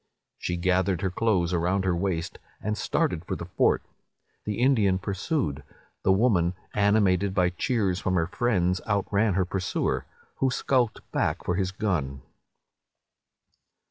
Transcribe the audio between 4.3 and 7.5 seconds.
The Indian pursued: the woman, animated